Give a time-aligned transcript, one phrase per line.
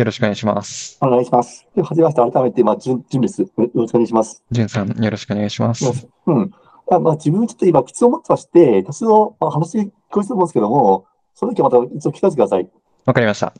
[0.00, 0.96] よろしくお願いします。
[1.02, 1.68] お願いします。
[1.76, 3.42] では、はじめまして、改めて、まあ、じゅん、じゅんです。
[3.42, 4.42] よろしくお願いします。
[4.50, 6.08] じゅんさん、よろしくお願いします。
[6.26, 6.50] うん。
[6.90, 12.70] あまあ、自分ちょっと今、質問を持ってまして、多数のまあ話聞こえると思うんですけども、その時はまた一度聞かせてください。
[13.04, 13.52] わかりました。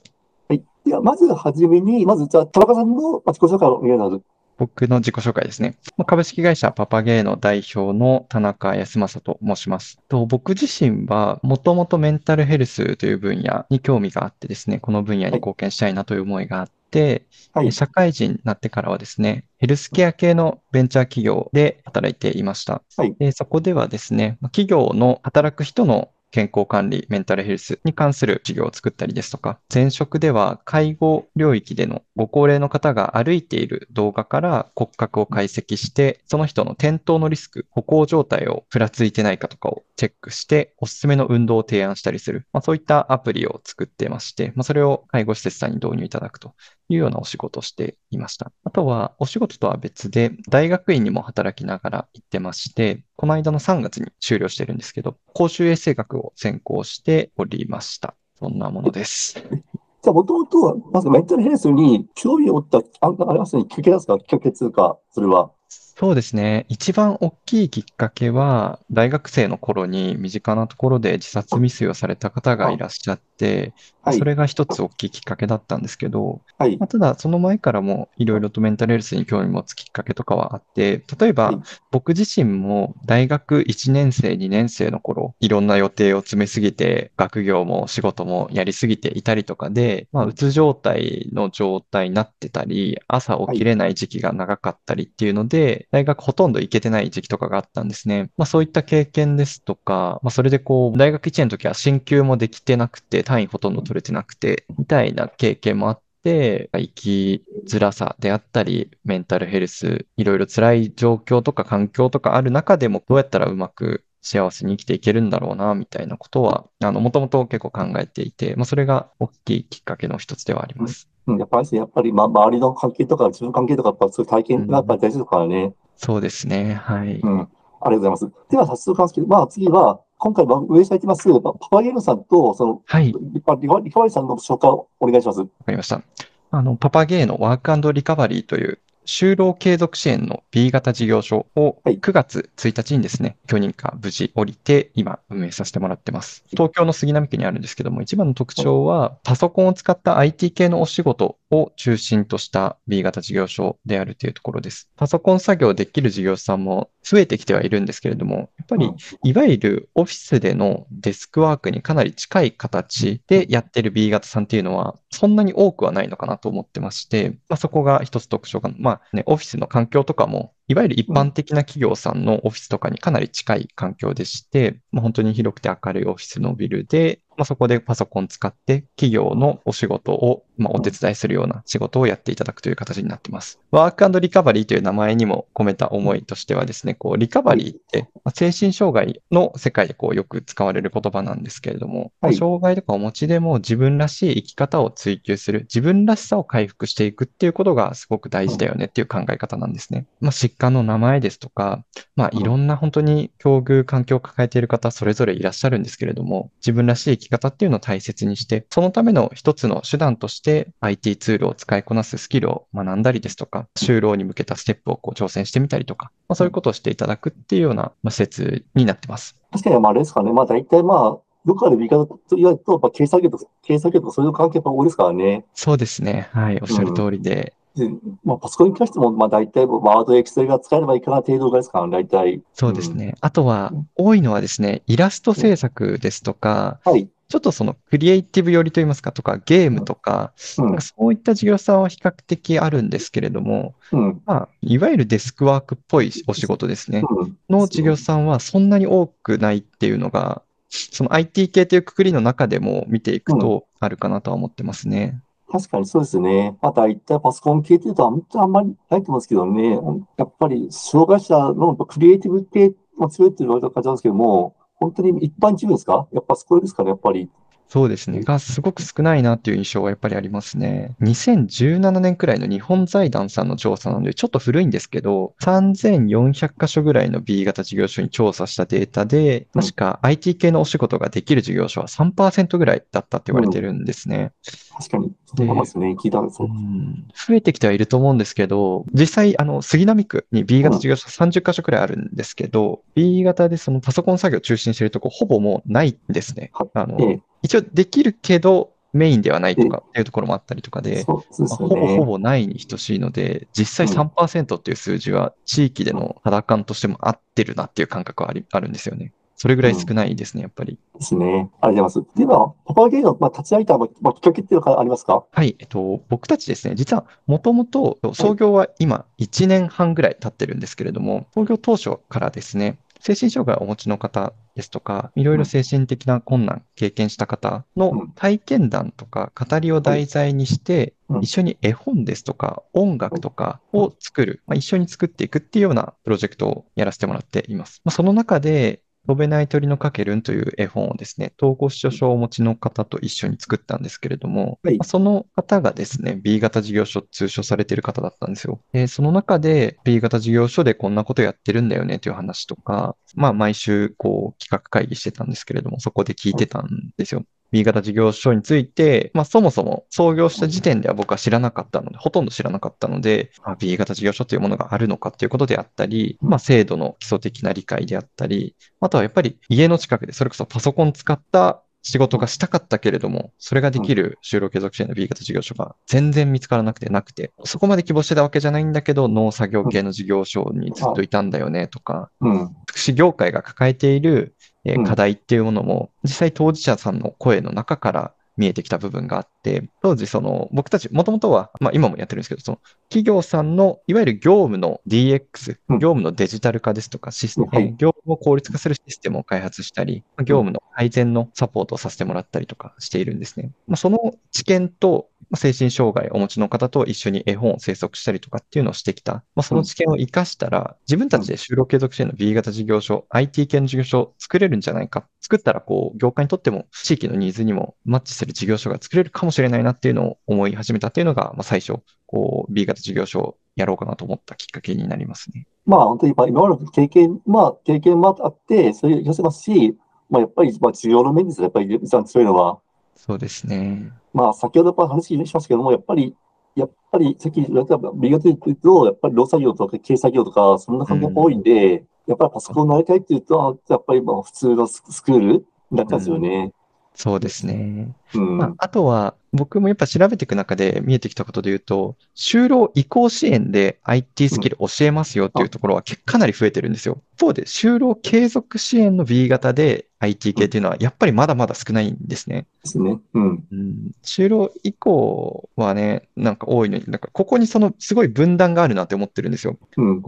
[0.48, 0.64] はい。
[0.86, 4.24] では、まずはじめに、まず、じゃあ、田中さんのまあ自己紹介をお願いします。
[4.60, 5.78] 僕の自己紹介ですね。
[5.96, 9.98] まあ株式会社パパゲーの代表の田中康正と申します。
[10.06, 17.72] と僕自身はもともとメンタルヘルスという分野に興味があってですね、この分野に貢献したいなという思いがあって、はい。
[17.72, 22.82] 社会人になってからはですね、ヘルスケア系のベンチャー企業で働いていました。
[22.98, 46.54] はいでそこではですね、まあ企業の働く人の健康管理、メンタルヘルスに関する事業を作ったりですとか、前職では介護領域でのご高齢の方が歩いている動画から骨格を解析して、その人の転倒のリスク、歩行状態をふらついてないかとかをチェックして、おすすめの運動を提案したりする、まあ、そういったアプリを作ってまして、まあ、それを介護施設さんに導入いただくと。
[46.90, 48.52] いうようなお仕事をしていました。
[48.64, 58.16] あとは、お仕事とは別で、大学院にも働きながら行ってまして、この間の3月に終了してるんですけど、公衆衛生学を専攻しておりました。
[58.40, 59.34] そんなものです。
[60.02, 62.82] じゃあ、もともとは、まずメンタルヘルスに興味を持った、あ
[63.28, 65.52] ありますね、きっかけなんですかきっか吸血か、それは。
[66.00, 66.64] そうですね。
[66.70, 74.24] 一番大きいきっかけは、大学生の頃に身近なところで自殺未遂をされた方がいらっしゃって、はいそ。
[74.24, 76.78] れが一つ大きいきっかけだったんですけど、はい。
[76.78, 81.58] まあ、ただその前からもいろいろとメンタルヘルスに興味持つきっかけとかはあって、例えばはい
[81.90, 98.30] 僕自身も大学1年生、2年生の頃、いろんな予定を詰めすぎて、学業も仕事もやりすぎていたりとかで、まあ、うつ状態の状態になってたり、朝起きれない時期が長かったりっていうので、大学ほとんど行けてない時期とかがあったんですね。
[98.36, 121.09] まあそういった経験ですとか、まあそれでこう、大学1年の時は進級もできてなくて、単位ほとんど取れてなくて、みたいな経験もあって、生きづらさであったり、メンタルヘルス、いろいろ辛い状況とか環境とかある中でも、どうやったらうまく幸せに生きていけるんだろうな、みたいなことは、あの、もともと結構考えていて、まあそれが大きいきっかけの一つではあります。
[121.26, 125.74] うん、やっぱりやっぱり、ま、周りの関係とか、自分の関係とか、やっぱそういう体験がやっぱり大事ですからね。
[125.96, 126.74] そうですね。
[126.74, 127.20] はい。
[127.20, 127.40] うん。
[127.40, 128.30] ありがとうございます。
[128.50, 133.14] では、早速なんですけど、まあ、次は、今回、まあ、運営されてます、パパゲーノさんと、その、はい。
[133.32, 135.40] リカバリーさんの紹介をお願いします。
[135.40, 136.02] わかりました。
[136.50, 146.44] あの、パパゲーのワークリカバリーという就労継続支援の B 型事業所をはい9月1日にですね、許認可無事降りて今運営させてもらってます。
[146.50, 154.88] 東京の杉並区にあるんですけども、一番の特徴はパソコンを使った IT 系のお仕事を中心とした B 型事業所であるというところです。
[154.96, 158.90] パソコン作業できる事業者さんも増えてきてはいるんですけれども、やっぱり
[159.24, 168.74] いわゆるオフィスでのデスクワークにかなり近い形でやってる B 型さんっていうのは、そんなに多くはないのかなと思ってまして、まあ、そこが一つ特徴かな。
[168.78, 183.58] まあね、オフィスの環境とかも、いわゆる一般的な企業さんのオフィスとかにかなり近い環境でして、まあ、本当に広くて明るいオフィスのビルで、まあ、そこでパソコン使って企業のお仕事を、まあ、お手伝いするような仕事をやっていただくという形になっています。
[183.70, 200.06] ワークリカバリーという名前にも込めた思いとしてはですね、こう、リカバリーって、まあ精神障害の世界でこうよく使われる言葉なんですけれども、はい障害とかお持ちでも自分らしい生き方を追求する、自分らしさを回復していくっていうことがすごく大事だよねっていう考え方なんですね。
[200.20, 201.84] まあ、疾患の名前ですとか、
[202.16, 219.36] まあ、いろんな本当に境遇、環境を抱えている方それぞれいらっしゃるんですけれども、自分らしい生き方っていうのを大切にして、そのための一つの手段として IT ツールを使いこなすスキルを学んだりですとか、就労に向けたステップをこう挑戦してみたりとか、まあ、そういうことをしていただくっていうようなまあ施設になってます。
[219.52, 220.32] 確かに、まあ、あれですかね。
[220.32, 225.46] まあ、大体、まあ、どこかで見方と言われると、やっぱ経営作業とか、経営作業とか、そういう関係やっぱ多いですからね。
[225.54, 226.28] そうですね。
[226.32, 226.58] はい。
[226.60, 227.88] おっしゃる通りで、で、
[228.24, 232.42] まあ、パソコンに関しても、まあ、大体、ワード、エクセルが使えればいいかな程度ぐらいですからね、大体。
[232.52, 233.14] そうですね。
[233.20, 237.08] あとは、多いのはですね、イラスト制作ですとか、はい。
[237.30, 244.22] ちょっとそのクリエイティブ寄りといいますかとか、ゲームとか、うんなんかそういった事業さんは比較的あるんですけれども、うん。
[244.26, 247.04] まあ、いわゆるデスクワークっぽいお仕事ですね。
[247.08, 247.38] うん。
[247.48, 255.22] の事業さんはそんなに多くないっていうのが、その IT 系というくくりの中でも見ていくとあるかなとは思ってますね。
[255.52, 256.56] 確かにそうですね。
[256.60, 259.78] まあ、大体パソコン系っていうと、あんまりないと思うんですけどね。
[260.16, 266.08] やっぱり、障害者のクリエイティブ系も強いって言われた感じなんですけども、本当に一般チームですか？
[266.12, 267.28] やっぱそこですかね、やっぱり。
[267.68, 268.22] そうですね。
[268.22, 270.96] がすごく少ないなっていう印象がやっぱりありますね。
[271.02, 284.32] 2017年くらいの日本財団さんの調査なので、ちょっと古いんですけど、3400箇所ぐらいの B 型事業所に調査したデータで、確か IT 系のお仕事ができる事業所は3%ぐらいだったって言われてるんですね。
[284.80, 285.12] 確かに。
[285.26, 285.94] そう思いますね。
[286.02, 286.48] 聞いたんですよ。
[286.50, 296.50] うん増えてきてはいると思うんですけど、実際、あの、杉並区に B 型事業所30カ所くらいあるんですけど、B 型でそのパソコン作業を中心にしてるとこほぼもうないんですね。
[296.54, 301.46] はあの、ええ一応できるけど、メインではないとかっていうところもあったりとかで、でまあ。
[301.56, 309.12] ほぼほぼないに等しいので、実際うん3%っていう数字は地域での肌感としても合ってるなっていう感覚はありあるんですよね。
[309.40, 310.78] それぐらい少ないですね、やっぱり。
[310.98, 311.50] ですね。
[311.62, 312.18] ありがとうございます。
[312.18, 315.24] では、パパゲーの、まあ、立ち上げた、まあ、まあきっかけっていうのがありますか？
[315.32, 337.80] はい、えっと、僕たちですね、実はもともと創業は今1年半ぐらい経ってるんですけれども、創業当初からですね、精神障害をお持ちの方ですとか、いろいろ精神的な困難経験した方のうん体験談とか語りを題材にしてうん、一緒に絵本ですとか音楽とかを作る、まあ、一緒に作っていくっていうようなプロジェクトをやらせてもらっています。
[337.84, 348.60] まあ、その中で、飛べない鳥のかけるんという絵本をですね、統合失調症をお持ちの方と一緒に作ったんですけれども、はいまあその方がですね、B 型事業所通所されている方だったんですよ。
[348.72, 357.24] で、その中で B 型事業所でこんなことやってるんだよねという話とか、まあ毎週こう企画会議してたんですけれども、そこで聞いてたんですよ。
[357.50, 382.48] B 型事業所について、まあそもそも創業した時点では僕は知らなかったので、ほとんど知らなかったので、あ B 型事業所というものがあるのかということであったり、まあ制度の基礎的な理解であったり、あとはやっぱり家の近くでそれこそパソコン使った仕事がしたかったけれども、それができる就労継続支援の B 型事業所が全然見つからなくてなくて、そこまで希望してたわけじゃないんだけど、農作業系の事業所にずっといたんだよねとか、うん。
[382.66, 384.34] 福祉業界が抱えている
[384.64, 392.58] え課題っていうものも、実際当事者さんの声の中から見えてきた部分があって、当時その僕たち、もともとは、まあ今もやってるんですけど、その
[392.88, 395.78] 企業さんのいわゆる業務の DX、うん。
[395.78, 397.64] 業務のデジタル化ですとかシステム、はい。
[397.64, 403.50] えー業務を効率化するシステムを開発したり、業務の改善のサポートをさせてもらったりとかしているんですね。
[403.66, 409.14] まあ、その知見と、まあ精神障害をお持ちの方と一緒に絵本を制作したりとかっていうのをしてきた。
[409.14, 415.06] まあ、その知見を活かしたら、自分たちで就労継続支援の B 型事業所、IT 系の事業所を作れるんじゃないか。
[415.20, 425.46] 作ったら、こう、業界にとっても、地域のニーズにもマッチする事業所が作れるかもしれないなっていうのを思い始めたっていうのが、まあ、最初、こう、B 型事業所をやろうかなと思ったきっかけになりますね。
[425.66, 429.76] まあ、本当にまあ今までの経験、まあ、経験もあって、それを寄せますし、
[430.08, 431.44] まあ、やっぱり、まあ、需要の面ですね。
[431.44, 432.58] やっぱり一番強いのは。
[433.06, 433.90] そうですね。
[434.12, 436.14] まあ、先ほどやっぱ話しましたけども、やっぱり、
[436.54, 446.52] やっぱり、さっき言われた B 型で言うと、やっぱり労作業とか軽作業とか、そんな感じが多いんで、やっぱりパソコンになりたいっていうと、やっぱりまあ普通のススクールになっちゃうんですよね。
[446.94, 447.94] そうですね。
[448.14, 448.38] うん。
[448.38, 457.00] まあ、あとは、僕もやっぱ調べていく中で見えてきたことで言うと、就労移行支援で IT スキル教えますよっていうところは結かなり増えてるんですよ。
[457.14, 462.46] 一方で、就労継続支援の B 型で IT 系っていうのはやっぱりまだまだ少ないんですね。
[462.64, 462.98] ですね。
[463.14, 463.44] うん。
[463.50, 469.56] うん、就労移行はね、なんか多いのに、なんかここにそのすごい分断があるなって思ってるんですよ。
[469.76, 470.02] うん。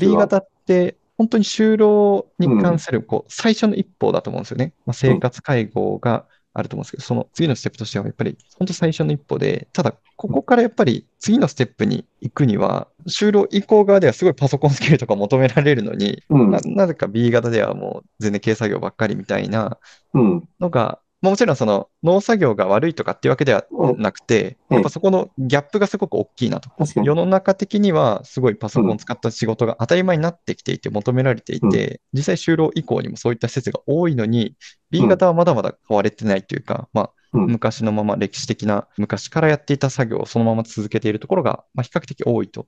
[0.00, 4.74] B は型って、本当に就労に関する、こう、最初の一歩だと思うんですよね。
[4.86, 16.60] まあ、生活介護があると思うんですけど、その次のステップとしては、やっぱり、本当最初の一歩で、ただ、ここからやっぱり次のステップに行くには、就労移行側ではすごいパソコンスキルとか求められるのに、うんな。
[16.64, 19.78] なぜか B 型ではもう全然軽作業ばっかりみたいな
[20.14, 20.48] うん。
[20.60, 23.64] のが、まあもちろんその農作業が悪いとかっていうわけでは
[23.96, 24.76] なくて、うん。
[24.76, 26.70] やっぱそこのギャップがすごく大きいなと。
[27.02, 34.56] 世の中的にはすごいパソコンを使った仕事が当たり前になってきていて求められていて、実際就労以降にもそういった施設が多いのに、
[34.90, 37.46] B 型はまだまだ変われてないというか、まあ、うん。
[37.46, 42.66] 昔のまま歴史的な昔からやっていた作業をそのまま続けているところが、まあ、比較的多いと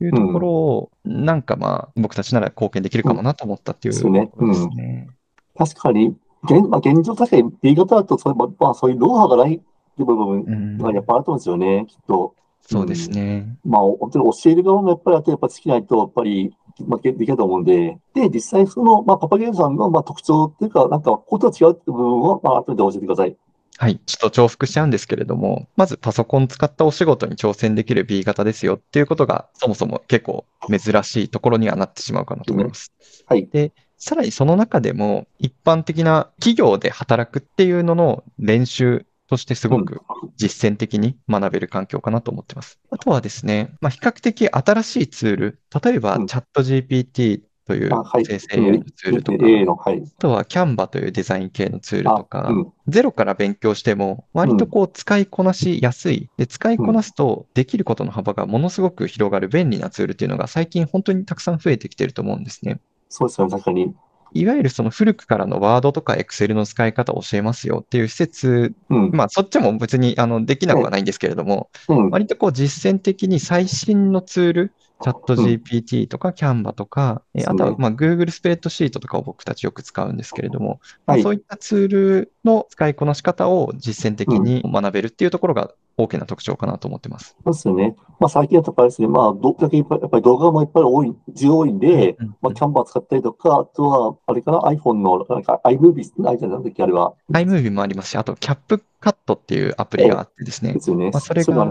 [0.00, 5.08] いうところを、なんかまあ僕たちなら貢献できるかもなと思ったっていうところですね。
[5.56, 9.64] 確かに、現、まあ、現状確かに B 型だとそういう、まあまあ、そういうノウハウがないって
[10.00, 12.34] いう部分うんがやっぱあると思うんですよね、きっと。
[12.62, 13.56] そうですね。
[13.64, 16.54] まあ、本当に教える側もやっぱりあとやっぱ尽きないと、やっぱり、
[16.86, 23.36] まあ、できないと思うんで、で、実際その、まあ、パパゲームさんの、まあ、特徴っていうか、なんか、ことは違うっていう部分を、まあ、後で教えてください。
[23.76, 23.98] はい。
[24.04, 32.92] ちょっと重複しちゃうんですけれども、まずパソコン使ったお仕事に挑戦できる B 型ですよっていうことが、そもそも結構珍しいところにはなってしまうかなと思います。
[33.26, 33.46] はい。
[33.46, 40.00] で、さらにその中でも、一般的な企業で働くっていうのの練習としてすごく
[40.36, 42.80] 実践的に学べる環境かなと思ってます。
[42.90, 47.90] あとはですね、まあ、比較的新しいツール、例えばうんチャット GPT という。
[48.24, 49.90] 生成 AI のツールとか。
[49.90, 52.72] あとは Canva というデザイン系のツールとか、うん。
[52.88, 56.28] ゼロから勉強しても、割とこう使いこなしやすい。
[56.36, 62.80] で、使いこなすとできることの幅がものすごく広がる便利なツールっていうのが最近本当にたくさん増えてきてると思うんですね。
[63.10, 63.94] そうですよね、確かに。
[64.32, 69.10] いわゆるその古くからのワードとかエクセルの使い方を教えますよっていう施設、うん。
[69.12, 72.10] まあそっちも別にあのできなくはないんですけれども、うん。
[72.10, 87.36] 割とこう実践的に最新のツール、チャット GPT とか Canva とか、えそうねあとはまあ Google スプレッドシートとかを僕たちよく使うんですけれども、まあはいそういったツールの使いこなし方を実践的に学べるっていうところが大きな特徴かなと思ってます。
[87.44, 87.96] そうですよね。
[88.18, 97.14] まあ最近だとやっぱりですね、まあどっだけいっぱいやっぱり動画もいっぱい多い、需要多いんで、うんまあキャンバー使ったりとか、あとは、あれかな、iPhone の、なんか iMovie ってないじゃないですか、あれは。
[97.32, 101.10] iMovie もありますし、あと CapCut っていうアプリがあってですねで、すよね。
[101.10, 101.70] まあそれが。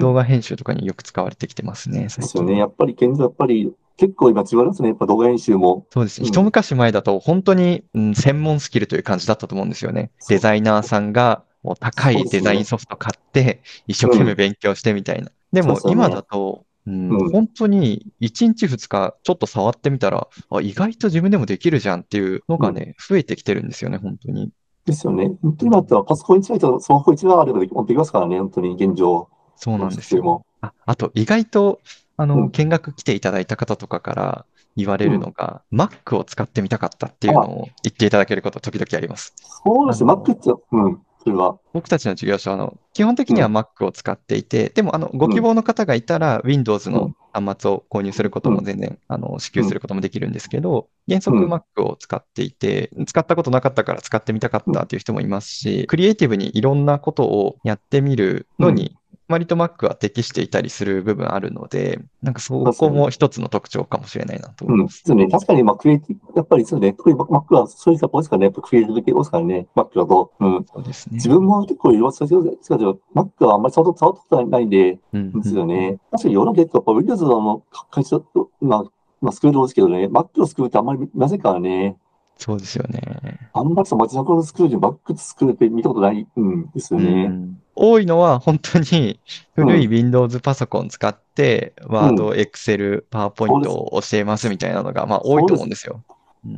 [0.00, 2.22] 動画編集とかによく使われてきてますね、最近。
[2.22, 2.58] ですよね。
[2.58, 4.88] やっぱり現状、やっぱり結構今違いますね。
[4.88, 5.86] やっぱ動画編集も。
[5.90, 6.24] そうですね。
[6.24, 10.10] うん一昔前だと本当に、うん専門スキルという感じだったと思うんですよね。
[10.28, 15.30] デザイナーさんがもう高いデザインソフト買って、一生懸命勉強してみたいな。
[15.52, 24.52] でも今だと、うんうん本当に1日2日ちょっと触ってみたら、あ、意外と自分でもできるじゃんっていうのがね、増えてきてるんですよね、本当に。
[24.84, 25.32] ですよね。
[25.62, 28.38] 今だったらパソコン1台とスマホ1台あればできますからね。
[28.38, 29.30] 本当に現状。
[29.56, 30.22] そうなんですよ。
[30.22, 30.44] も。
[30.60, 31.80] あ、あと意外と、
[32.18, 39.34] あの、うん見学来ていただいた方とかから言われるのが、Mac を使ってみたかったっていうのを言っていただけること時々あります。
[39.64, 41.00] そうです Mac って、うん。
[41.24, 41.58] それは。
[41.72, 51.52] 僕たちの事業所はあの、基本的には Mac を使っていて、でもあのご希望の方がいたら Windows の端末を購入することも全然、あの支給することもできるんですけど、原則うん。
[51.52, 58.94] Mac を使っていて、使ったことなかったから使ってみたかったっていう人もいますし、クリエイティブにいろんなことをやってみるのに、
[59.28, 64.74] 割と Mac は適していたりする部分あるので、なんかそこも一つの特徴かもしれないなとうん。
[64.74, 64.86] 思いま。
[64.88, 65.28] ですすよね。
[65.28, 66.96] 確かに、まあ、クリエイティブ、やっぱりそうですね。
[66.96, 68.44] 特に Mac はそういうサポートですからね。
[68.46, 69.66] やっぱクリエイティブ系多いですからね。
[69.74, 70.32] Mac だと。
[70.40, 70.64] うん。
[70.72, 71.28] そうですね自。
[71.28, 75.98] 分も結構いろいろそうですけど、Mac はあんまり触った触ったことないんで、うんですよね。
[76.10, 78.20] 確かに世の中結構やっぱ Windows の会社、
[78.60, 78.84] まあ、
[79.20, 81.96] まあ、スクールですけどね、Mac のスクールってあんまりなぜかね、
[82.36, 83.00] そうですよね。
[83.52, 87.28] あんまりその街中のスクールで Mac スクールって見たことない、うん、ですようね。
[87.28, 89.20] ん多いのは本当に
[89.54, 96.04] 古い Windows パソコン使って、Word、Excel、PowerPoint を教えますみたいなのが、まあ多いと思うんですよ。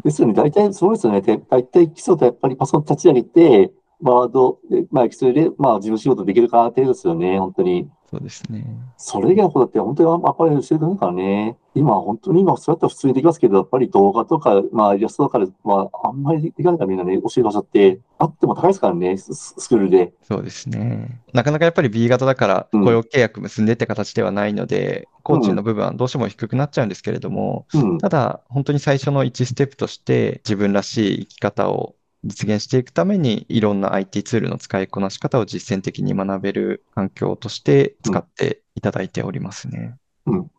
[0.04, 0.35] ですよね。
[0.35, 1.21] 大体そうですよね。
[1.23, 3.73] で大体基礎でやっぱりパソコン立ち上げて、
[4.03, 7.38] ワードで、まあ、Excel で、まあ、自分仕事できるかな程度ですよね。
[7.38, 7.91] 本当に。
[8.09, 8.65] そうですね。
[8.97, 11.57] それ以外のことだって本当にあんまり教えてないからね。
[11.75, 20.12] 今、本当に今、そうやったら普通にできますけど、やっぱり動画とか、まあ、イラストとかで、まあ、あんまりできないからみんなね、教える場所って、あっても高いですからね、ススクールで。
[20.23, 21.21] そうですね。
[21.33, 27.99] なかなかやっぱり B 型だからうん雇用契約結んでって形ではないので、コーチの部分はどうしても低くなっちゃうんですけれども、うん。
[27.99, 39.97] ただ本当に最初の1ステップとして自分らしい生き方を実現していくためにいろんな IT ツールの使いこなし方を実践的に学べる環境として使っていただいておりますね。
[40.26, 40.50] うん。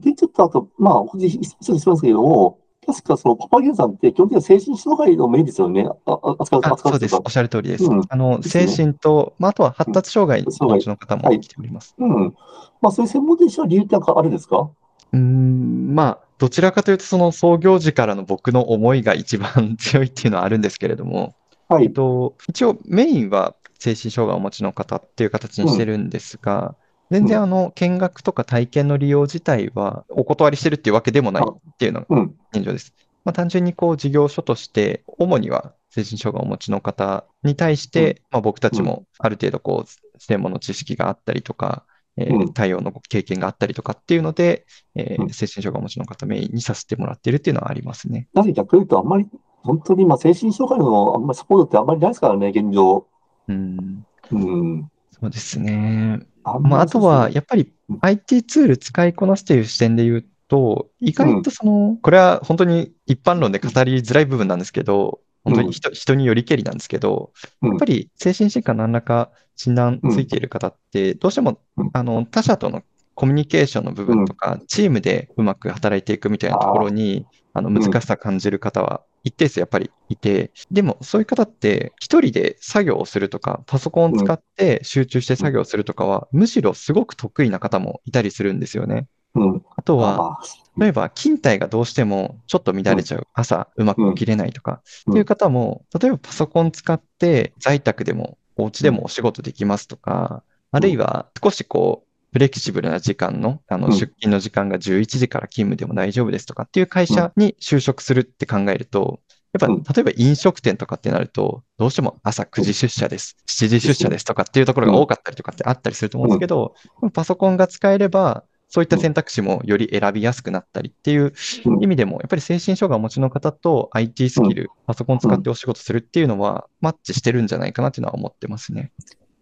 [0.00, 5.86] で、ちょっとあと、まあ、ほんとに一つしますけれども、確かそのパパゲンさんって基本的には精神障害のメインですよね。
[6.06, 7.14] ああ扱う、あ、扱そうです。
[7.16, 7.84] おっしゃる通りです。
[7.84, 11.94] うんあの、ね精神と、まあ、あとは発達障害のお持ちの方も来ております。
[11.98, 12.34] うん。
[12.80, 14.70] まあ、そういう専門的な理由ってかあるんですか？
[15.12, 21.34] うーん、まあ、どちらかというと、その創業時からの僕の思いが一番強いっていうのはあるんですけれども、
[21.68, 21.84] はい。
[21.84, 26.76] えっと、一応メインは精神障害をお持ちの方っていう形にしてるんですが、
[27.10, 32.34] 全然あの、見学とか体験の利用自体はお断りしてるっていうわけでもないっていうのがうん。
[32.52, 32.92] 現状です。
[33.24, 41.84] まあ、単純にこう事業所として、主には精神障害をお持ちの方に対して、まあ、僕たちもある程度こう、専門の知識があったりとか、
[42.16, 48.28] えーうん対応の経験があったりとかっていうので、えーうん精神障害をお持ちの方メインにさせてもらっているっていうのはありますね。
[48.34, 49.26] なぜ逆に言うと、あんまり、
[49.62, 53.06] 本当に今、精神障害のあんまりサポートってあんまりないですからね、現状。
[53.48, 54.90] うん、うん。
[55.20, 56.20] そうですね。
[56.44, 71.90] あんまあ、あとは、りやっぱりうん IT ツール使いこなすという視点で言うと、意外とその、これは本当に一般論で語りづらい部分なんですけど、本当に人人によりけりなんですけど、うんやっぱり精神疾患何らか診断ついている方って、どうしてもうん。
[71.92, 72.82] あの他者との
[73.14, 89.06] コミュニケーションの部分とか、チームでうまく働いていくみたいなところに、あのん難しさ感じる方は一定数やっぱりいて、でもそういう方って一人で作業をするとか、パソコンを使って集中して作業するとかは、むしろすごく得意な方もいたりするんですよね。
[89.34, 89.62] うん。
[89.76, 90.40] あとは、あ
[90.76, 95.12] 例えば勤怠がどうしてもちょっと乱れちゃう、朝うまく起きれないとか、うん。
[95.12, 103.92] っていう方も、例えばパソコン使って在宅でもお家でもお仕事できますとか、あるいは少しこう、フレキシブルな時間の、あの、うん。
[103.92, 109.20] 出勤の時間が11時から勤務でも大丈夫ですとかっていう会社に就職するって考えると、
[109.52, 109.82] やっうん。
[109.84, 116.74] ぱ、例えば飲食店とかってなると、どうしても朝9時出社です、7時出社ですとかっていうところが多かったりとかってあったりすると思うんですけど、
[117.12, 121.32] パソコンが使えれば、そういった選択肢もより選びやすくなったりっていう
[121.64, 128.90] うん意味でも、やっぱり精神障害をお持ちの方と IT スキル、パソコン使ってお仕事するっていうのは、マッチしてるんじゃないかなっていうのは思ってますね。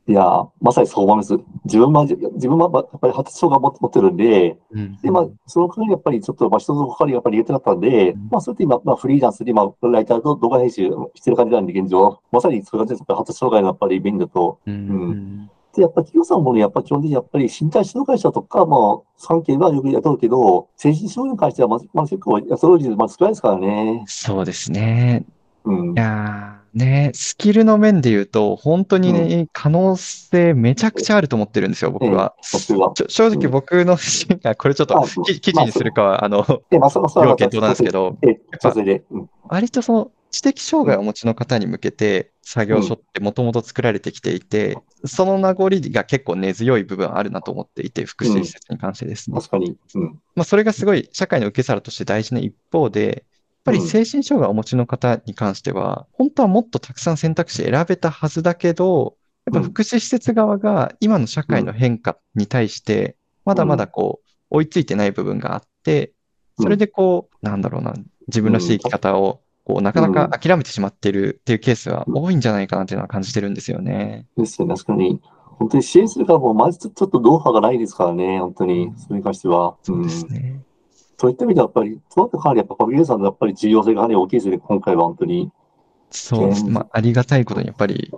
[0.06, 1.34] いやー、まさにそう思います。
[1.64, 12.20] 自分は、自分はやっぱり発達障害を持ってるんで、うんで、まあ、その代わりやっぱりちょっと、まあ、人の関わりがやっぱり入れてなかったんでうん、まあ、そうやって今、まあ、フリーランスで、まあ、ライターと動画編集してる感じなんで、現状。
[12.30, 14.58] まさにそれがやっぱり発達障害のやっぱり便利だと。
[14.66, 24.04] うんで、やっぱり企業さんもね、やっぱ基本的にやっぱり身体障害者とか、まあ、関係はよく雇うけど、精神障害に関しては、まあ、まあ、結構、そのうちまあ少ないですからね。
[24.06, 25.24] そうですね。
[25.64, 25.94] うんい。
[25.96, 32.34] やーね、スキルの面で言うと、本当にね、可能性めちゃくちゃあると思ってるんですよ、僕は。
[32.68, 32.92] 僕は。
[32.94, 38.16] ちょ正直僕の 視点が、これちょっと記事にするかは、あの、要検討なんですけど。
[39.48, 49.36] 割とその知的障害をお持ちの方に向けて作業所ってもともと作られてきていて、その名残が結構根強い部分あるなと思っていて、福祉施設に関してですね。
[49.36, 49.76] 確かに。
[49.94, 50.20] うん。
[50.34, 53.24] まあ、それがすごい社会の受け皿として大事な一方で、
[53.64, 66.12] やっぱり精神障害をお持ちの方に関しては、本当はもっとたくさん選択肢選べたはずだけど、やっぱ福祉施設側が今の社会の変化に対して、まだまだこう、追いついてない部分があって、
[66.60, 67.94] それでこう、なんだろうな、
[68.28, 74.26] 自分らしい生き方を、こう、なかなか諦めてしまっているっていうケースは多いんじゃないかなっていうのは感じてるんですよね。
[74.36, 74.74] ですよね。
[74.74, 75.20] 確かに。
[75.58, 78.40] 本当に支援するからもう、まずちょっとノウハウがないですからね。
[78.40, 78.92] 本当に。
[78.96, 79.76] それに関しては。
[79.82, 80.60] そうですね。
[81.18, 84.58] そういった意味ではやっぱり、そうなってかなりやっぱ、ファミリーさんのやっぱり重要性がかなり大きいですよね。
[84.58, 85.52] 今回は本当に。
[86.10, 86.64] そうです。
[86.64, 88.12] まあ、ありがたいことに、やっぱり、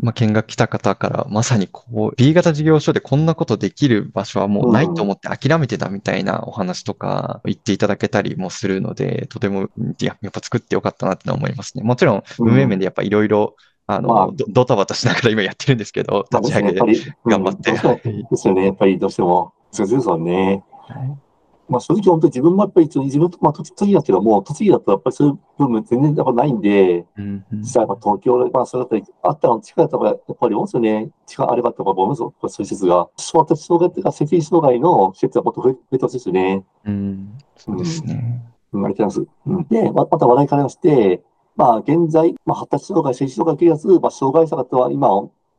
[0.00, 11.82] まあ、見学来た方から、まさにこう、B 型事業所でこんなことできる場所はもうないと思って諦めてたみたいなお話とか言っていただけたりもするので、とても、いや、やっぱ作ってよかったなって思いますね。
[11.82, 16.78] もちろん、うん運営面でやっぱいろいろ、あの、まあどドタバタしながら今やってるんですけど、まあ立ち上げで。
[16.78, 18.66] やっぱり、頑張ってうですよね。
[18.66, 19.52] やっぱりどうしても。
[19.72, 20.62] そうですよね。
[20.88, 21.27] はい
[21.68, 31.10] まあ正直本当に自分もやっぱり一応自分と、まあ栃木だけども、栃木だとやっぱりそういう部分全然やっぱないんで、うんうん実際やっぱ東京で、まあそれだったり、あったの近いとか、やっぱり多いですよね。
[31.26, 32.34] 近あればとか思いますよ。
[32.40, 33.08] そういう施設が。
[33.16, 36.64] 小発障害っていうか、精神障害の施設がもっと増え増えてほしいですよね。
[36.84, 38.42] うん、そうですね。
[38.72, 39.32] うん、ありがとうございます。
[39.46, 41.22] うんで、ままた話題変わりまして、
[41.58, 45.08] まあ、現在、まあ、発達障害、精神障害をやつ、まあ、障害者方は今、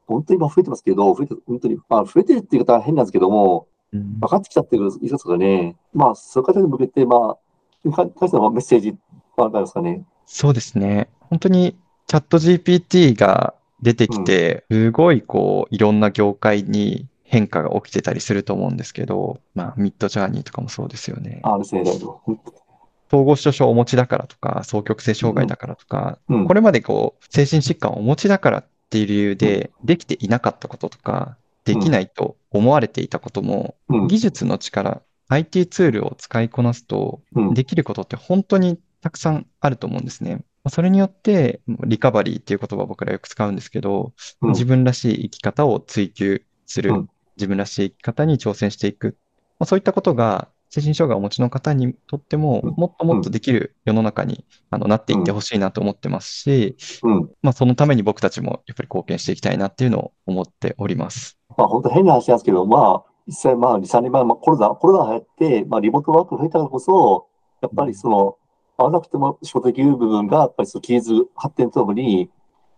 [0.08, 5.76] 本当に今増えてますけど、増えて、本当に、まあ、増えてるっていう方は変なんですけども、うん分かってきたっていうことですかね。
[5.94, 7.38] まあ、そういう方に向けて、ま
[7.86, 8.96] あ、か関しメッセージ
[9.36, 10.06] は何ですかね。
[10.26, 11.10] そうですね。
[11.22, 21.40] 本当にチャット GPT が出てきて、すごいこう、いろんな業界に変化が起きてたりすると思うんですけど、まあ、ミッドジャーニーとかもそうですよね。
[21.44, 21.82] ああですね。
[21.82, 26.48] 統合失調症をお持ちだからとか、双極性障害だからとか、うん。
[26.48, 31.38] これまでこう、精神疾患をお持ちだからっていう理由で、できていなかったこととか、
[31.74, 34.08] できないと思われていたことも、うん。
[34.08, 37.54] 技術の力、IT ツールを使いこなすと、うん。
[37.54, 40.44] できることって本当にたくさんあると思うんですね。
[40.68, 49.18] それによって、リカバリーっていう言葉を僕らよく使うんですけど、うん自分らしい生き方を追求する、うん自分らしい生き方に挑戦していく。
[49.60, 57.30] まあ、そういったことが、精神障害をお持ちの方にとっても、うんもっともっとできる世の中にあのなっていってほしいなと思ってますし、うん。
[57.42, 61.38] まあ、そのために僕たちもやっぱり貢献していきたいなっていうのを思っております。
[61.58, 67.28] まあ、本当変な話なんですけど、まあ、実際、まあ、2、3年前、まあ、コロナ、コロナが流行って、まあ、リモートワークが増えたからこそ、
[67.62, 68.38] やっぱりその、
[68.78, 72.30] 会わなくても仕事できる部分が、やっぱりその技術発展とともに、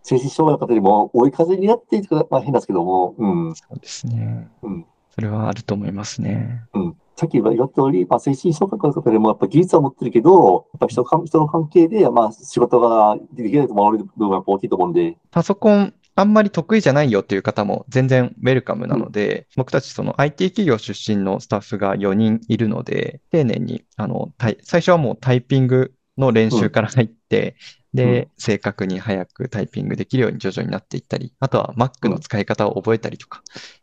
[0.04, 3.56] 精神障害の方にも追い風になっていくまあ、変なんですけども、うん。
[3.56, 4.50] そうですね。
[4.64, 6.64] うんそれはあると思いますね。
[6.74, 6.98] うん。
[7.16, 24.30] さっき言われた通り、まあ、精神障害の方でも、やっぱ技術は持ってるけど、やっぱ人か人の関係で、まあ、仕事ができないと思われる部分がやっぱ大きいと思うんで、パソコンあんまり得意じゃないよっていう方も全然ウェルカムなので、僕たちその IT 企業出身のスタッフが4人いるので、丁寧に、あの、
[24.64, 27.56] 最初はもうタイピングの練習から入って、
[27.94, 33.42] で、正確に早くタイピングできるように徐々になっていったり、あとは Mac の使い方を覚えたりとか、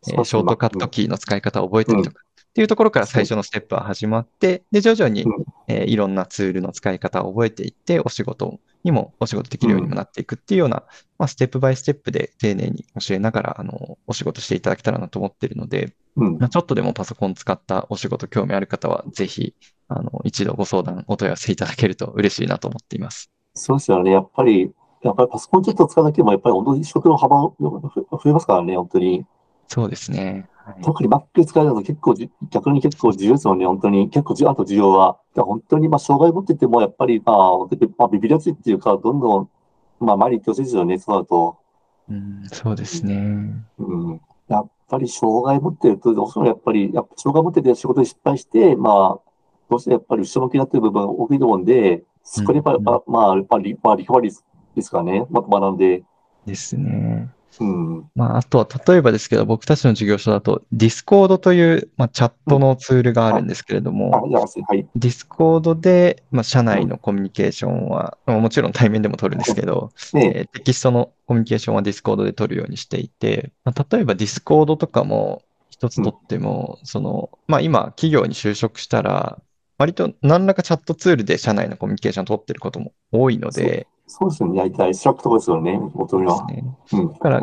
[0.08, 2.22] えーショートカットキーの使い方を覚えたりとか、
[2.58, 10.82] っていうところから最初のステップは始まって、で、徐々にうん、えーいろんなツールの使い方を覚えていって、お仕事にも、お仕事できるようにもなっていくっていうような、
[11.20, 16.38] まあ、ステップバイステップで丁寧に教えながら、あの、お仕事していただけたらなと思っているので、うん。
[16.38, 19.54] まあ、ちょっとでもパソコン使ったお仕事興味ある方は、ぜひ、
[19.86, 23.30] あの、一度ご相談、お問い合わせいただけると嬉しいなと思っています。
[23.54, 24.10] そうですよね。
[24.10, 24.72] やっぱり、
[25.04, 29.24] やっぱりパソコンちょっと使うだけでも、やっぱり本当に職の幅が増えますからね、本当に。
[29.68, 30.48] そうですね。
[30.54, 34.10] はい特に Mac 使えると結構じ、逆に結構重要ですよね、本当に。
[34.10, 35.18] 結構じ、あと需要は。
[35.34, 37.58] 本当に、まあ、障害持ってても、やっぱり、まあ、
[37.96, 39.48] まあ、ビビりやすいっていうか、どんどん、
[39.98, 41.56] まあ、前に行ってほしいですよね、そうなると。
[42.10, 43.64] うん、そうですね。
[43.78, 44.14] うん。
[44.16, 49.30] いやぱり障害持ってると、どうしてもやっぱり、やっぱ障害持ってて仕事で失敗して、まあ、
[49.70, 54.34] どうしてもやっぱり後ろ向きになってる部分が大きいと思うんで、そこでやっぱり、うんまあ、まあ、やっぱり、まあ、リカバリー
[54.74, 55.26] ですかね。
[55.30, 56.02] まあ、学んで。
[56.46, 57.30] ですね。
[57.60, 58.10] うん。
[58.14, 64.86] まあ、あとは、例えばですけど、僕たちの事業所だと、Discord という、まあ、チャットのツールがあるんですけれどあ、も、じゃあ、はい。
[64.96, 79.40] Discord で、まあ、社内のコミュニケーションは、まあもちろん対面でも取るんですけど、ねえーテキストのコミュニケーションは Discord で取るようにしていて、まあ、例えば Discord とかも一つ取っても、その、まあ今企業に就職したら、
[79.78, 84.58] 割と何らかチャットツールで社内のコミュニケーションを取ってることも多いので、そうですよね。
[84.58, 85.78] 大体、 Slack とかですよね。
[85.94, 86.44] 元には。
[86.46, 86.64] ね。
[86.92, 87.12] うん。
[87.12, 87.40] だから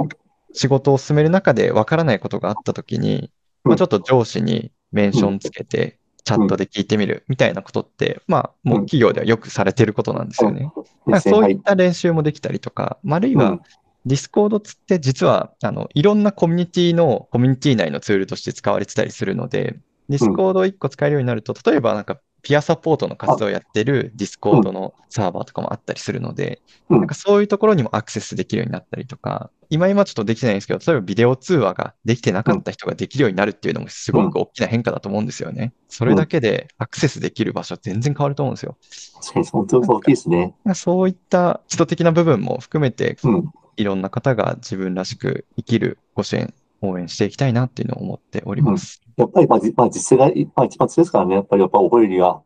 [0.53, 3.29] 仕事を進める中でわからないことがあったときに、うん
[3.65, 10.71] まあちょっと上司にメンションつけて、チャットで聞いてみるみたいなことって、まあもう企業ではよくされてることなんですよね。
[11.05, 11.33] まあですね。
[11.39, 11.53] はいい。
[11.53, 13.61] そうった練習もできたりとか、まああるいはうん、
[14.05, 35.73] Discord つって実は、あの、いろんなコミュニティの、コミュニティ内のツールとして使われてたりするので、 Discord を1個使えるようになると、例えばなんか、ピアサポートの活動をやってる Discord のサーバーとかもあったりするので、うんなんかそういうところにもアクセスできるようになったりとか、今今ちょっとできてないんですけど、例えばビデオ通話ができてなかった人ができるようになるっていうのもすごく大きな変化だと思うんですよね。
[35.89, 38.77] それだけでアクセスできる場所全然変わると思うんですよ。
[39.19, 40.53] 確かに、本当に大きいですね。
[40.75, 43.51] そういった基礎的な部分も含めて、うん。
[43.77, 49.01] いろんな方が自分らしく生きるご支援、応援していきたいなっていうのを思っております。
[49.17, 51.35] やっぱり、まあ、じまあ、実践が、まあ、一番強いですからね。
[51.35, 52.41] やっぱり、やっぱ覚えるには。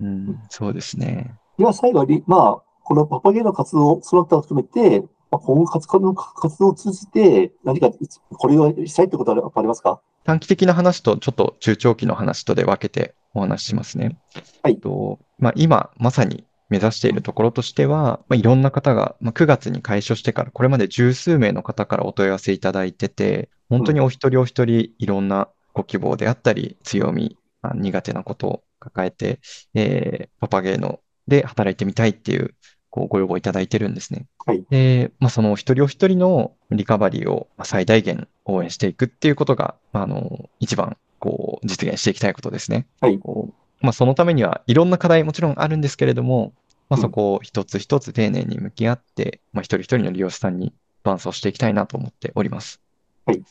[0.00, 1.34] うん、そうですね。
[1.58, 7.90] では、最後に、まあ、このパパゲーの活動、その他を含めて、まあ、今後活動、活動を通じて、何か、
[8.30, 10.00] これをしたいってことはありますか？
[10.24, 14.18] 短期的な話とちょっと中長期の話とで分けてお話ししますね。
[14.62, 29.40] はいとまあ、今まさに目指しているところとしては、まあ、いろんな方が、まあ、9月に開所してからこれまで十数名の方からお問い合わせいただいてて、本当にお一人お一人いろんなご希望であったり、強み、あ苦手なことを抱えて、
[29.74, 32.54] えーパパゲーノで働いてみたいっていう
[32.90, 34.26] こうご要望いただいてるんですね。
[34.46, 42.86] はいで、まあ、そのお一人お一人のリカバリーをまあ最大限応援していくっていうことが、まあ、あの、一番こう実現していきたいことですね。
[43.00, 46.52] はいこうまあ、そのためにはいろんな課題もちろんあるんですけれども、
[46.88, 52.80] まあ、うんそこを一つ一つ丁寧に向き合って、まあ、一人一人の利用者さんに伴走していきたいなと思っております。
[53.26, 53.42] はい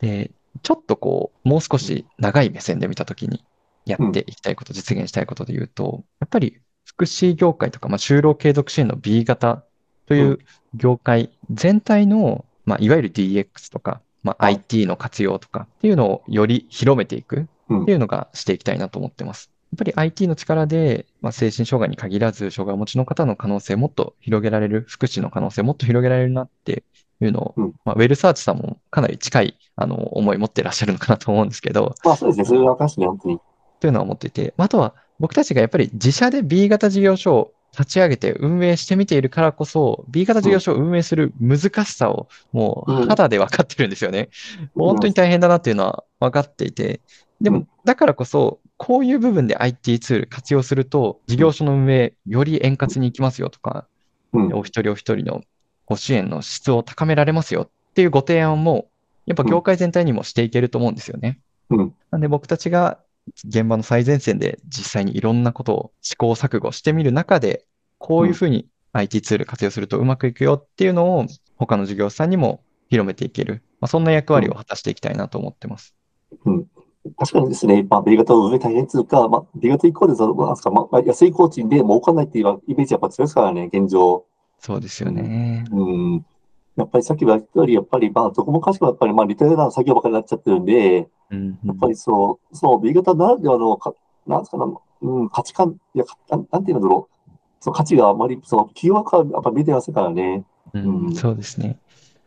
[0.00, 0.30] で、
[0.62, 3.44] ちょっとこう、もう少し長い目線で見たときに
[3.86, 9.64] やっていきたいこと、実現したいことで言うと、やっぱり福祉業界とか、まあ、就労継続支援の B 型
[10.06, 10.38] という
[10.74, 19.50] 業界全体の、まあ、いわゆる DX とか、まあ、はい IT の活用とかっていうのをより広めていくうんっていうのがしていきたいなと思ってます。
[19.72, 26.82] やっぱり IT の力で、まあ、精神障害に限らず、障害をお持ちの方の可能性をもっと広げられる、福祉の可能性をもっと広げられるなって
[27.20, 32.44] いうのを、うんまあ、ウェルサーチさんもかなり近い、あの、思い持ってらっしゃるのかなと思うんですけど、まあ、そうですね。
[32.46, 33.38] それは分かりますね、本当に。
[33.78, 44.28] というのは思っていて、まああとは僕たちがやっぱり自社で B 型事業所を立ち上げて運営してみているからこそ、B 型事業所を運営する難しさをもううん肌で分かってるんですよね。
[44.74, 47.00] うん本当に大変だなっていうのは分かっていて、
[47.40, 53.86] でもうんだからこそ、こういう部分で IT ツール活用すると、事業所の運営より円滑にいきますよとか、
[54.32, 54.54] うん。
[54.54, 55.42] お一人お一人の
[55.84, 58.88] ご支援の質を高められますよっていうご提案も、
[59.26, 61.40] やっぱ業界全体にもしていけると思うんですよね。
[61.68, 61.94] うん。
[62.10, 62.98] なんで僕たちが
[63.44, 67.66] 現場の最前線で実際にいろんなことを試行錯誤してみる中で、
[67.98, 73.62] こういうふうに IT ツール活用するとうまくいくよっていうのを他の事業者さんにも広めていける。
[73.78, 75.94] まあ、そんな役割を果たしていきたいなと思ってます。
[77.16, 84.26] 確かにですね、まあ、B 型を運営大変というか、まあ、B 型以降でその、なんですか、まあ、安い工賃で儲かんないっていうイメージはやっぱ強いですからね、現状。
[84.58, 85.64] そうですよね。
[85.72, 86.26] うん。
[86.76, 93.94] やっぱりさっきも言ったより、やっぱり、まあ、どこもかしこもやっぱり、まあ、似たような作業ばかりになっちゃってるんで、うんやっぱりそう、その B 型ならではのか、
[94.26, 94.64] なんですかね、
[95.02, 97.30] うん、価値観、いや、かなんなんていうんだろう。
[97.60, 100.44] その価値があまり、その、企業はやっぱ見てませんからね。
[100.74, 101.78] うんうんそうですね。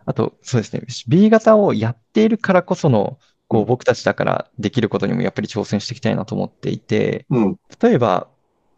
[0.06, 0.84] あと、そうですね。
[1.08, 3.18] B 型をやっているからこその、
[3.54, 7.60] こう、僕たちだからできることにもやっぱり挑戦していきたいなと思っていて、うん。
[7.80, 8.28] 例えば、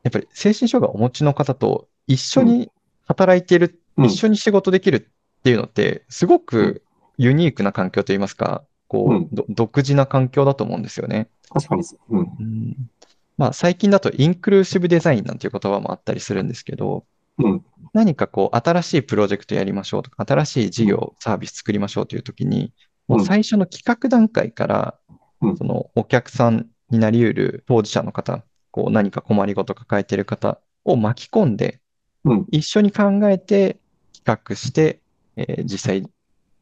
[0.03, 2.69] やっぱり精神障害をお持ちの方と一緒に
[3.07, 6.83] 働いている、うん一緒に仕事できるっていうのって、すごく
[7.17, 11.29] ユニークな環境といいますか、こう独自な環境だと思うんですよね。
[11.49, 11.83] 確かに。
[12.09, 12.19] うん。
[12.19, 12.89] うん
[13.37, 17.05] まあ、最近だとインクルーシブデザインなんていう言葉もあったりするんですけど、
[17.37, 17.65] うん。
[17.93, 22.73] 何かこう、新しいプロジェクトやりましょうとか、新しい事業、サービス作りましょうというときに、
[23.07, 24.95] もう最初の企画段階から
[25.41, 31.79] うん、そのお客さんになり得る当事者の方、こう何か困りごと抱えている方を巻き込んで、
[32.23, 33.77] うん一緒に考えて
[34.13, 34.99] 企画して、
[35.35, 36.09] えー実際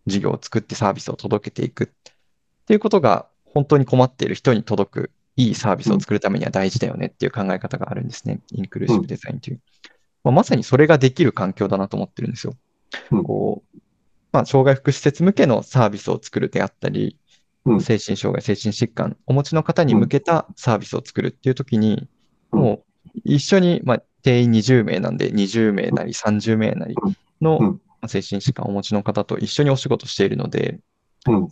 [0.05, 1.85] 事業を作ってサービスを届けていく。
[1.85, 8.41] っていうことが本当に困っている人に届くいいサービスを作るためには大事だよねっていう考え方があるんですね。
[8.51, 9.61] インクルーシブデザインという。
[10.25, 12.55] まあ、まさにそれができる環境だなと思ってるんですよ。
[13.11, 13.79] うんこう
[14.33, 17.17] まあ、障害福祉施設向けのサービスを作るであったり、
[17.65, 17.81] うん。
[17.81, 22.09] 精神障害、精神疾患お持ちの方に向けたサービスを作るっていう時に、
[22.51, 22.59] うん。
[22.59, 22.83] も
[23.15, 26.95] う一緒に、まあ、定員20名なんで20名なり30名なり
[27.41, 30.79] の精神疾患をお持ちの方と一緒にお仕事しているので、
[31.27, 31.47] うん。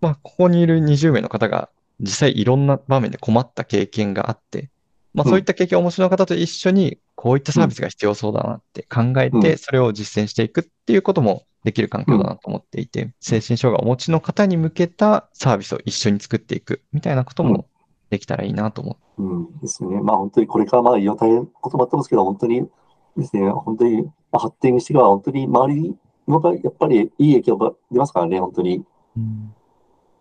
[0.00, 1.68] まあ、ここにいる20名の方が
[2.00, 4.70] 実際いろんな場面で困った経験があって、
[5.16, 17.66] まあ、うんそういった経験をお持ちの方と一緒にこういったサービスが必要そうだなって考えて、うんそれを実践していくっていうこともできる環境だなと思っていて、精神障害をお持ちの方に向けたサービスを一緒に作っていくみたいなことうんも
[18.10, 19.00] できたらいいなと思って。
[19.18, 20.00] うんですね。
[20.02, 22.68] まあ本当にこれからまあいろいろ大変こともあってますけど、本当に
[23.16, 25.96] ですね、本当にまあ発展してから本当に周り
[26.28, 28.84] のがやっぱりいい影響が出ますからね、本当に。
[29.16, 29.54] うん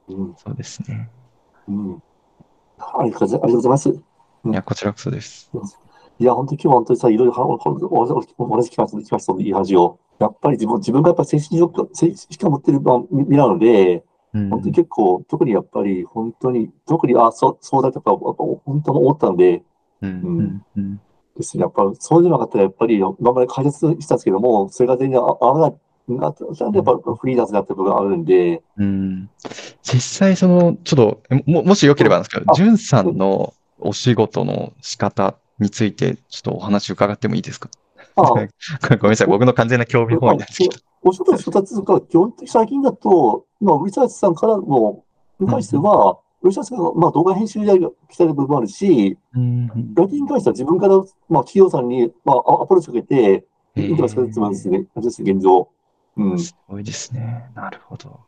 [0.08, 0.36] うん。
[0.38, 1.10] そうですね。
[1.67, 2.03] うん。
[2.77, 3.99] ありがとうございます。
[4.45, 5.49] いや、こちらこそです。
[6.19, 9.99] いや、本当に今日は本当にさ、いろいろお話聞かせて、聞かせていい話を。
[10.19, 12.79] やっぱり自分、自分がやっぱり精神疾患精神疾患を持ってる
[13.12, 14.03] 身なので、
[14.34, 14.49] うん。
[14.49, 19.63] 本当に結構、特にやっぱり、本当に、特に、あ、そう、そうだとか、本当に思ったんで、
[20.01, 20.62] うん
[21.36, 21.62] ですね。
[21.62, 29.29] やっぱ、そういうのがあったら、やっぱり、今まで開発したんですけども、それが全然合わない、なったんで、やっぱフリーランスになった部分があるんで、うん。
[29.81, 37.69] 実際、その、ちょっと、えも、もしよければなんですけど、んさんのお仕事の仕方について、ちょっとお話伺ってもいいですか？
[38.15, 38.49] あ ごめん
[39.09, 40.77] なさい、僕の完全な興味本位なんですけど。
[41.03, 45.03] お仕事の二つが、基本的に最近だと、今、リサーチさんからの、
[45.39, 47.73] に関しては、リサーチさんが、まあ、動画編集で
[48.09, 50.97] 来た部分もあるし、うんラティに関しては自分から、
[51.29, 55.67] まあ、企業さんに、まあ、アアプローチかけて、へいいんじゃないですかね、つますーね、です現状。
[56.17, 56.35] うん。
[56.35, 57.51] いすごいですね。
[57.55, 58.19] なるほど。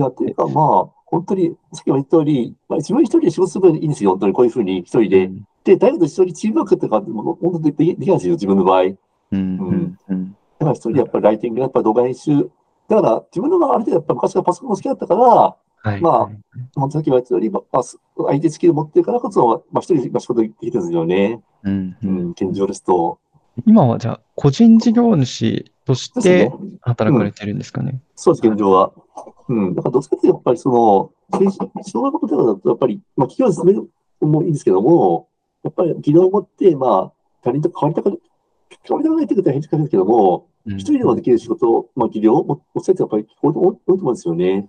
[0.00, 5.30] や、ていうか、まあ、本当に、さっきも言った通り、まあ、自分一人で仕事する分いいんですよ、本当に、こういうふうに一人で。
[5.64, 8.84] で、誰かと一緒にチームワークとか、もう本当にできないんですよ、自分の場合。
[8.84, 8.90] だ
[9.32, 12.50] うんうんうんから一人でやっぱりライティング、やっぱり動画編集。
[12.88, 16.00] だから、自分のがある程度、やっぱ昔からパソコン好きだったから、はい。
[16.00, 16.36] まあはい
[16.74, 21.42] 本当さっきも言った通り、まあ、す相手スキル持ってるからこそ、まあ、一人で仕事できてるんですよね。
[21.62, 23.18] うんううんん、現状ですと。
[23.66, 26.52] 今はじゃあ、個人事業主としてね。
[26.80, 28.00] 働かれてるんですかね？
[28.16, 28.92] そうです、現状は。
[29.48, 29.74] うん。
[29.74, 33.88] だから、どっちかというと、やっぱりその、精神障害のことだと、やっぱり、まあ、企業に進める
[34.20, 35.28] のもいいんですけども、
[35.62, 37.12] やっぱり技能を持って、まあ、
[37.42, 38.20] 他人と変わりたく、
[38.82, 44.66] 変わりたくないってことは変ですけども、うん一人でもできる仕事を、まあ、技量を持ってやっぱり多いと思うんですよね。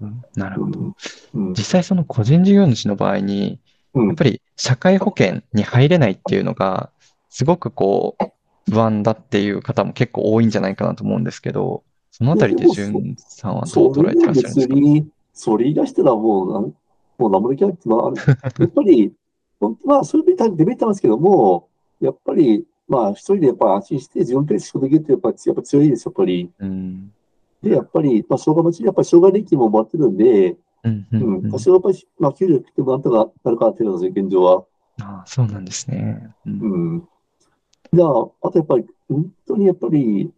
[0.00, 0.94] うんなるほど。
[1.34, 1.52] うん。
[1.52, 3.58] 実際その個人事業主の場合に、
[3.94, 6.91] うんやっぱり社会保険に入れないっていうのが、
[7.34, 14.74] すごくこう、不安だっていう方も結構多いんじゃないかなと思うんですけど、そのあたりでじゅんさんはどそう捉えてらっしゃるんですか？
[15.32, 18.12] それ言い出したらもうなん、もう何もできないって、まあ、
[18.58, 19.14] やっぱり、
[19.58, 26.50] 本当はそういうデメリットなんですけども、やっぱり、まあ、一人でやっぱ安心して自分で仕事できるってやっぱやっぱ強いです、やっぱり。
[26.58, 27.12] うん。
[27.62, 34.64] で、やっぱり、まあ、障害持ち、やっぱり障害年金ももらってるんで、うんううんん、うん多少やっぱり、まあ、給料ってもなんとかなるかなっていうのが現状は。
[35.00, 36.34] ああ、そうなんですね。
[36.44, 37.08] うんうん。
[37.92, 40.32] じゃあ、あとやっぱり、本当にやっぱり、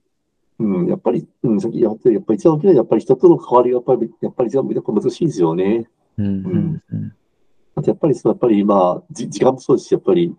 [0.58, 5.88] うん、やっぱり、うん、さっきやってやっぱり一番大きなのはやっぱり人との関わりがやっぱり、やっぱり一番難しいですよね。
[6.18, 7.14] うんうんうん
[7.76, 10.32] あとやっぱり、そうやっぱり今、じ時間もそうですし、やっぱり、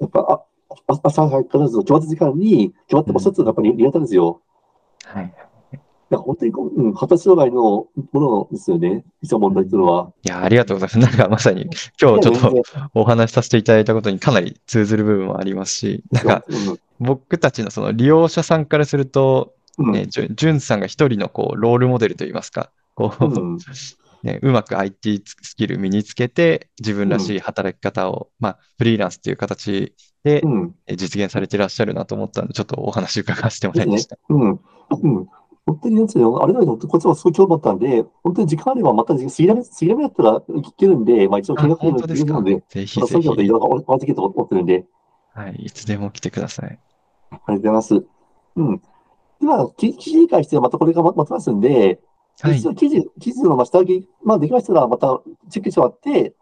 [0.00, 0.44] やっぱ、あ、
[0.86, 4.42] あ朝早くからず決まった時間に、決まった場所っていうのはやっぱり苦手ですよ。
[5.04, 5.34] はい。
[6.10, 9.04] だから本当にこう、うん、発達障害のものですよね。
[9.22, 10.12] 実は問題っていうのは。
[10.22, 11.10] いや、ありがとうございます。
[11.10, 12.62] なんかまさに今日ちょっと
[12.94, 16.44] お話しさせていただいたことにかなり通ずる部分もありますし、なんか
[16.98, 23.58] 僕たちのその利用者さんからすると、うん、ね、じゅんさんが一人のこうロールモデルといいますか、こう、うん、うん、
[24.24, 29.94] ね、うまく IT スキル身につけて、自分らしい働き方を、まあ、フリーランスという形
[30.24, 30.42] で
[30.96, 34.18] 実現されていらっしゃるなと思ったので、ちょっとお話伺わせてもらいました。
[34.28, 34.54] うん、う
[35.20, 35.28] ん。
[35.68, 36.42] 本当にな。
[36.42, 44.86] あれだけど、こっちもすごい興味あったんで、本当に時間あればまた杉並、杉並だったら行けるんで、まあ一応見あ学もできるので、ぜひまたそういうのでいぜひ、ろいろお話できると思ってるんで、
[45.34, 46.78] はい、いつでも来てください。
[47.30, 48.04] ありがとうございます。
[48.56, 48.82] うん。
[49.40, 52.00] では、記記事に関してはまたこれがままとますんで、
[52.40, 56.34] はい一、応記事、記事のまあ下書き、まあできましたらまたチェックしてもらって、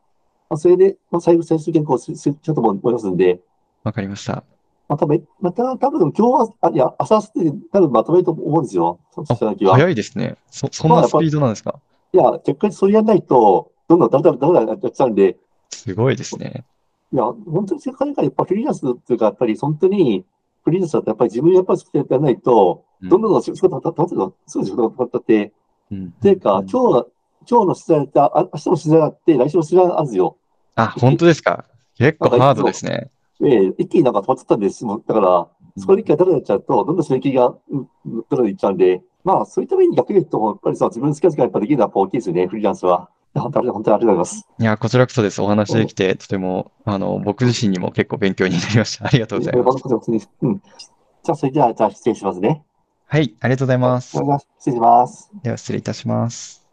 [0.48, 3.40] まあそれで、まあ最後、最終原稿をすすちょっと思いますんで、
[3.82, 4.44] わかりました。
[4.88, 9.00] まため、また多分今日は、あ、いや、朝すで多分まとめると思うんですよ。
[9.12, 9.74] そのあ下書きは。
[9.74, 10.36] 早いですね。
[10.50, 11.80] そ、そんなスピードなんですか？
[12.12, 15.36] いや、結果それやらないと、どんどんダメダメダメダメやっちゃうんで、
[15.70, 16.64] すごいですね。
[17.12, 20.24] いや、本当に世界がやっぱフリーランスっていうか、やっぱり本当に、
[20.64, 25.52] フリーランスだとやっぱり自分やっぱりやらないと、うんどんどん仕事が立つの、すぐ仕事が立って、
[25.90, 27.06] うんていうか、うん今日は、
[27.48, 30.36] 今日の取材って、あ明日も取材があって、来週も取材があるんですよ。
[30.76, 31.64] あ、本当ですか？
[31.98, 33.10] 結構ハードですね。
[33.40, 34.84] で、一気になんか止まっちゃったんです。
[34.84, 37.88] だから、そこで一回ダラダラっちゃうと、どんどん刺激が、うん、
[38.30, 43.10] ダラダラいっちゃうんで、まあ、そういった面に逆に言うと、やっぱりさ、自分の好きな時間やっぱできるのは大きいですよね、フリーランスは。
[43.34, 44.48] 本当に、本当にありがとうございます。
[44.58, 45.42] いや、こちらこそです。
[45.42, 49.06] お話できて、とても、あの、僕自身にも結構勉強になりました。
[49.06, 50.30] ありがとうございます。
[50.42, 50.58] うん。
[50.58, 52.64] じゃあ、それでは、じゃあ失礼しますね。
[53.06, 54.16] はい、ありがとうございます。
[54.58, 55.30] 失礼します。
[55.42, 56.65] では、失礼いたします。